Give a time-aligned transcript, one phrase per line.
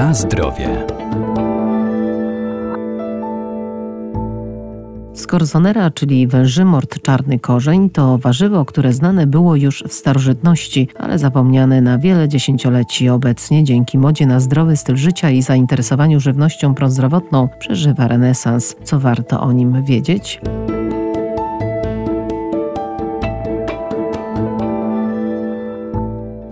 [0.00, 0.86] Na zdrowie.
[5.14, 11.80] Skorzonera, czyli wężymort czarny korzeń, to warzywo, które znane było już w starożytności, ale zapomniane
[11.80, 18.08] na wiele dziesięcioleci obecnie dzięki modzie na zdrowy styl życia i zainteresowaniu żywnością prozdrowotną przeżywa
[18.08, 18.76] renesans.
[18.84, 20.40] Co warto o nim wiedzieć?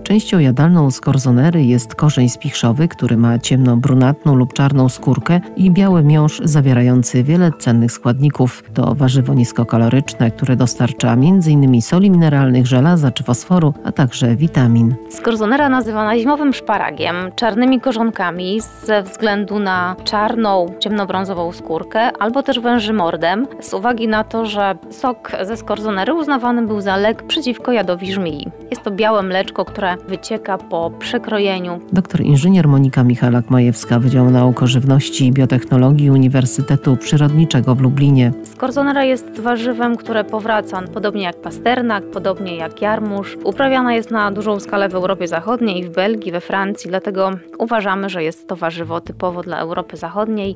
[0.09, 6.41] Częścią jadalną skorzonery jest korzeń spichrzowy, który ma ciemno-brunatną lub czarną skórkę i biały miąższ
[6.43, 8.63] zawierający wiele cennych składników.
[8.73, 11.81] To warzywo niskokaloryczne, które dostarcza m.in.
[11.81, 14.95] soli mineralnych, żelaza czy fosforu, a także witamin.
[15.09, 23.47] Skorzonera nazywana zimowym szparagiem, czarnymi korzonkami ze względu na czarną, ciemnobrązową skórkę, albo też wężymordem,
[23.59, 28.47] z uwagi na to, że sok ze skorzonery uznawany był za lek przeciwko jadowi żmii.
[28.69, 31.79] Jest to białe mleczko, które wycieka po przekrojeniu.
[31.93, 38.31] Doktor inżynier Monika Michalak-Majewska, Wydział Nauk o Żywności i Biotechnologii Uniwersytetu Przyrodniczego w Lublinie.
[38.43, 43.37] Skorzonera jest warzywem, które powraca, podobnie jak pasternak, podobnie jak jarmuż.
[43.43, 48.23] Uprawiana jest na dużą skalę w Europie Zachodniej, w Belgii, we Francji, dlatego uważamy, że
[48.23, 50.55] jest to warzywo typowo dla Europy Zachodniej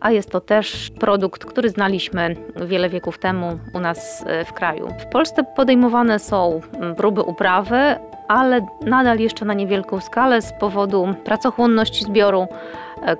[0.00, 4.88] a jest to też produkt, który znaliśmy wiele wieków temu u nas e, w kraju.
[4.98, 6.60] W Polsce podejmowane są
[6.96, 7.96] próby uprawy,
[8.28, 12.48] ale nadal jeszcze na niewielką skalę z powodu pracochłonności zbioru,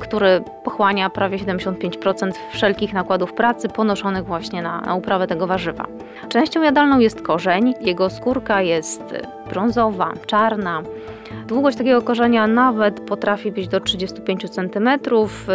[0.00, 5.87] który pochłania prawie 75% wszelkich nakładów pracy ponoszonych właśnie na, na uprawę tego warzywa.
[6.28, 9.03] Częścią jadalną jest korzeń, jego skórka jest
[9.50, 10.83] brązowa, czarna.
[11.47, 14.89] Długość takiego korzenia nawet potrafi być do 35 cm,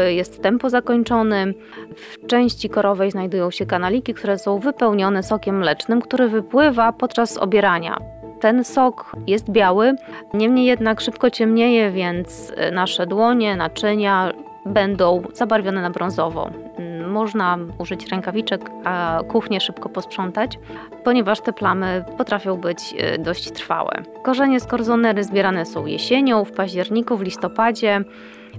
[0.08, 1.54] jest tempo zakończony.
[1.96, 8.15] W części korowej znajdują się kanaliki, które są wypełnione sokiem mlecznym, który wypływa podczas obierania
[8.46, 9.96] ten sok jest biały,
[10.34, 14.32] niemniej jednak szybko ciemnieje, więc nasze dłonie, naczynia
[14.66, 16.50] będą zabarwione na brązowo.
[17.08, 20.60] Można użyć rękawiczek, a kuchnię szybko posprzątać,
[21.04, 24.04] ponieważ te plamy potrafią być e, dość trwałe.
[24.24, 28.02] Korzenie skorzonery zbierane są jesienią, w październiku, w listopadzie.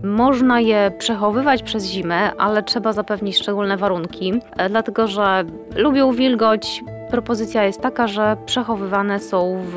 [0.04, 5.44] Można je przechowywać przez zimę, ale trzeba zapewnić szczególne warunki, e, dlatego że
[5.76, 9.76] lubią wilgoć, Propozycja jest taka, że przechowywane są w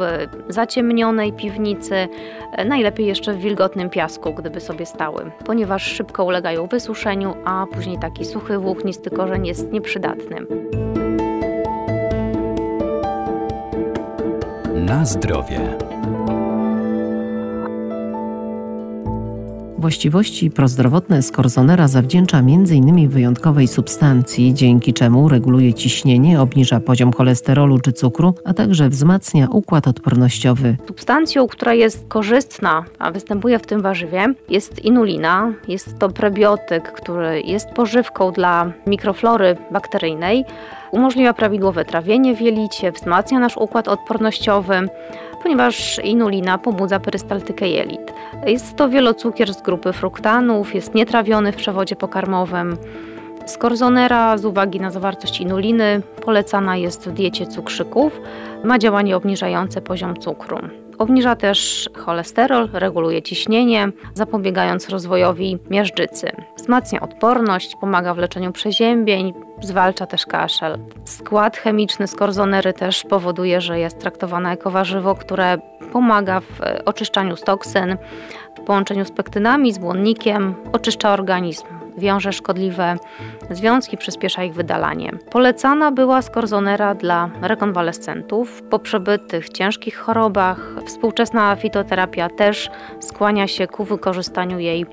[0.53, 2.07] zaciemnionej piwnicy,
[2.65, 8.25] najlepiej jeszcze w wilgotnym piasku, gdyby sobie stały, ponieważ szybko ulegają wysuszeniu, a później taki
[8.25, 10.37] suchy, włóknisty korzeń jest nieprzydatny.
[14.75, 15.59] Na zdrowie.
[19.79, 23.09] Właściwości prozdrowotne skorzonera zawdzięcza m.in.
[23.09, 29.87] wyjątkowej substancji, dzięki czemu reguluje ciśnienie, obniża poziom cholesterolu czy cukru, a także wzmacnia układ
[29.87, 30.77] odpornościowy.
[30.87, 35.53] Substancją, która jest korzystna, a występuje w tym warzywie, jest inulina.
[35.67, 40.45] Jest to prebiotyk, który jest pożywką dla mikroflory bakteryjnej,
[40.91, 44.89] umożliwia prawidłowe trawienie w jelicie, wzmacnia nasz układ odpornościowy
[45.43, 48.13] ponieważ inulina pobudza perystaltykę jelit.
[48.45, 52.77] Jest to wielocukier z grupy fruktanów, jest nietrawiony w przewodzie pokarmowym.
[53.45, 58.21] Skorzonera z uwagi na zawartość inuliny polecana jest w diecie cukrzyków.
[58.63, 60.57] Ma działanie obniżające poziom cukru.
[60.99, 66.31] Obniża też cholesterol, reguluje ciśnienie, zapobiegając rozwojowi miażdżycy.
[66.57, 70.77] Wzmacnia odporność, pomaga w leczeniu przeziębień, zwalcza też kaszel.
[71.05, 75.57] Skład chemiczny skorzonery też powoduje, że jest traktowane jako warzywo, które
[75.91, 77.97] pomaga w oczyszczaniu z toksyn,
[78.57, 81.65] w połączeniu z pektynami, z błonnikiem, oczyszcza organizm
[81.99, 82.95] wiąże szkodliwe
[83.49, 85.11] związki, przyspiesza ich wydalanie.
[85.31, 90.59] Polecana była skorzonera dla rekonwalescentów po przebytych ciężkich chorobach.
[90.85, 94.85] Współczesna fitoterapia też skłania się ku wykorzystaniu jej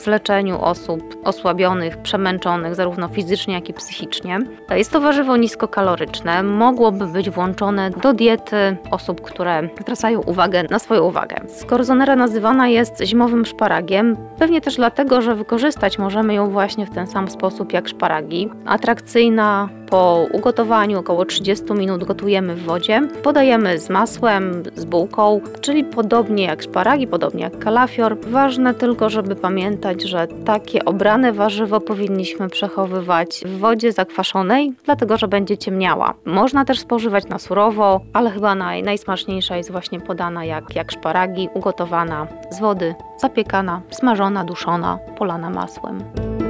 [0.00, 4.38] w leczeniu osób osłabionych, przemęczonych zarówno fizycznie, jak i psychicznie.
[4.70, 11.02] Jest to warzywo niskokaloryczne, mogłoby być włączone do diety osób, które zwracają uwagę na swoją
[11.02, 11.36] uwagę.
[11.48, 17.06] Skorzonera nazywana jest zimowym szparagiem, pewnie też dlatego, że wykorzystać możemy ją właśnie w ten
[17.06, 18.48] sam sposób jak szparagi.
[18.66, 23.08] Atrakcyjna po ugotowaniu około 30 minut gotujemy w wodzie.
[23.22, 28.20] Podajemy z masłem, z bułką, czyli podobnie jak szparagi, podobnie jak kalafior.
[28.20, 35.28] Ważne tylko, żeby pamiętać, że takie obrane warzywo powinniśmy przechowywać w wodzie zakwaszonej, dlatego że
[35.28, 36.14] będzie ciemniała.
[36.24, 41.48] Można też spożywać na surowo, ale chyba naj, najsmaczniejsza jest właśnie podana jak, jak szparagi,
[41.54, 46.43] ugotowana z wody, zapiekana, smażona, duszona, polana masłem.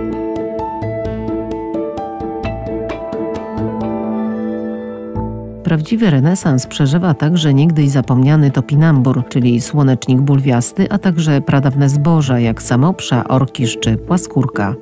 [5.74, 12.62] Prawdziwy renesans przeżywa także niegdyś zapomniany topinambur, czyli słonecznik bulwiasty, a także pradawne zboża jak
[12.62, 14.74] samoprza, orkisz czy płaskórka.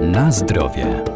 [0.00, 1.09] Na zdrowie.